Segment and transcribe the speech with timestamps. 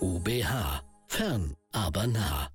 [0.00, 0.82] IUBH.
[1.08, 2.48] Fern, aber nah.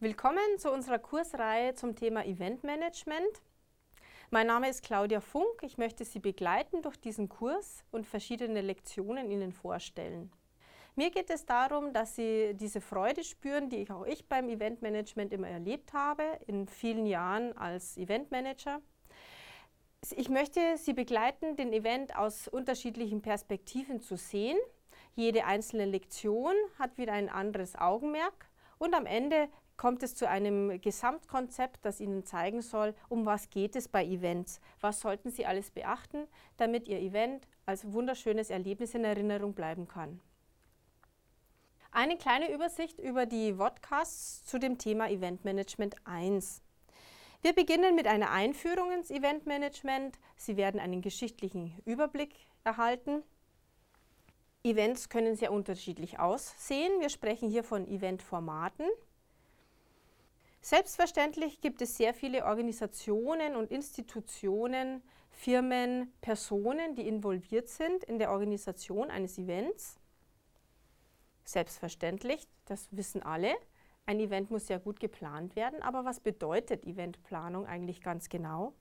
[0.00, 3.42] Willkommen zu unserer Kursreihe zum Thema Eventmanagement.
[4.30, 5.62] Mein Name ist Claudia Funk.
[5.62, 10.32] Ich möchte Sie begleiten durch diesen Kurs und verschiedene Lektionen Ihnen vorstellen.
[10.96, 15.48] Mir geht es darum, dass Sie diese Freude spüren, die auch ich beim Eventmanagement immer
[15.48, 18.80] erlebt habe, in vielen Jahren als Eventmanager.
[20.16, 24.56] Ich möchte Sie begleiten, den Event aus unterschiedlichen Perspektiven zu sehen.
[25.14, 28.48] Jede einzelne Lektion hat wieder ein anderes Augenmerk
[28.78, 33.76] und am Ende kommt es zu einem Gesamtkonzept, das Ihnen zeigen soll, um was geht
[33.76, 39.04] es bei Events, was sollten Sie alles beachten, damit Ihr Event als wunderschönes Erlebnis in
[39.04, 40.20] Erinnerung bleiben kann.
[41.90, 46.62] Eine kleine Übersicht über die Vodcasts zu dem Thema Eventmanagement 1.
[47.40, 50.18] Wir beginnen mit einer Einführung ins Eventmanagement.
[50.36, 53.22] Sie werden einen geschichtlichen Überblick erhalten.
[54.64, 57.00] Events können sehr unterschiedlich aussehen.
[57.00, 58.86] Wir sprechen hier von Eventformaten.
[60.60, 68.32] Selbstverständlich gibt es sehr viele Organisationen und Institutionen, Firmen, Personen, die involviert sind in der
[68.32, 70.00] Organisation eines Events.
[71.44, 73.54] Selbstverständlich, das wissen alle.
[74.08, 78.72] Ein Event muss sehr gut geplant werden, aber was bedeutet Eventplanung eigentlich ganz genau?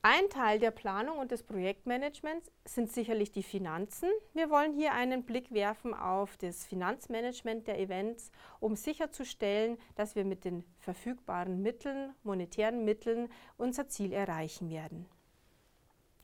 [0.00, 4.08] Ein Teil der Planung und des Projektmanagements sind sicherlich die Finanzen.
[4.32, 8.30] Wir wollen hier einen Blick werfen auf das Finanzmanagement der Events,
[8.60, 15.08] um sicherzustellen, dass wir mit den verfügbaren Mitteln, monetären Mitteln, unser Ziel erreichen werden.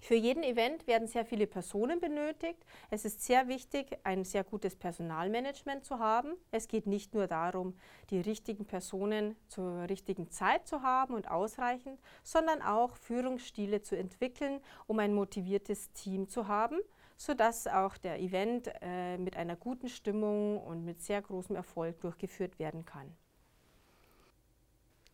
[0.01, 2.65] Für jeden Event werden sehr viele Personen benötigt.
[2.91, 6.35] Es ist sehr wichtig, ein sehr gutes Personalmanagement zu haben.
[6.51, 7.77] Es geht nicht nur darum,
[8.11, 14.61] die richtigen Personen zur richtigen Zeit zu haben und ausreichend, sondern auch Führungsstile zu entwickeln,
[14.87, 16.79] um ein motiviertes Team zu haben,
[17.17, 22.59] sodass auch der Event äh, mit einer guten Stimmung und mit sehr großem Erfolg durchgeführt
[22.59, 23.17] werden kann.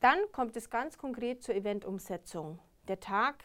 [0.01, 2.59] Dann kommt es ganz konkret zur Eventumsetzung.
[2.89, 3.45] Der Tag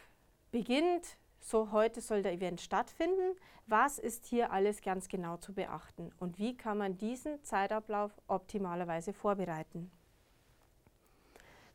[0.50, 3.36] beginnt so heute soll der Event stattfinden.
[3.66, 9.14] Was ist hier alles ganz genau zu beachten und wie kann man diesen Zeitablauf optimalerweise
[9.14, 9.92] vorbereiten?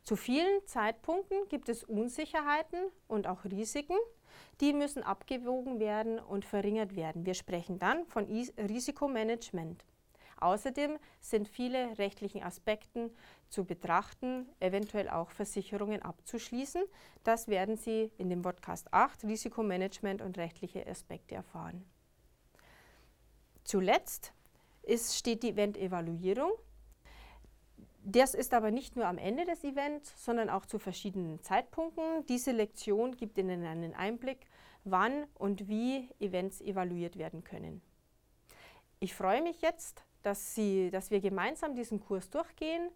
[0.03, 3.95] Zu vielen Zeitpunkten gibt es Unsicherheiten und auch Risiken.
[4.59, 7.25] Die müssen abgewogen werden und verringert werden.
[7.25, 9.85] Wir sprechen dann von Risikomanagement.
[10.43, 13.11] Außerdem sind viele rechtliche Aspekte
[13.47, 16.83] zu betrachten, eventuell auch Versicherungen abzuschließen.
[17.23, 21.85] Das werden Sie in dem Podcast 8 Risikomanagement und rechtliche Aspekte erfahren.
[23.63, 24.33] Zuletzt
[24.81, 26.51] ist, steht die Event-Evaluierung.
[28.03, 32.25] Das ist aber nicht nur am Ende des Events, sondern auch zu verschiedenen Zeitpunkten.
[32.27, 34.45] Diese Lektion gibt Ihnen einen Einblick,
[34.83, 37.81] wann und wie Events evaluiert werden können.
[38.99, 42.89] Ich freue mich jetzt, dass, Sie, dass wir gemeinsam diesen Kurs durchgehen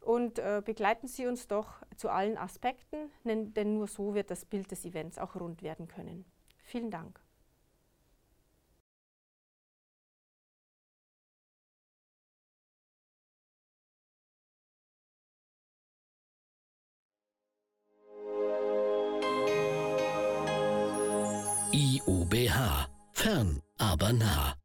[0.00, 4.70] und äh, begleiten Sie uns doch zu allen Aspekten, denn, nur so wird das Bild
[4.70, 6.24] des Events auch rund werden können.
[6.64, 7.20] Vielen Dank.
[21.72, 22.88] IUBH.
[23.12, 24.61] Fern, aber nah.